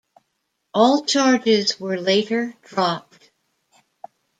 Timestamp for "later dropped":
2.01-3.29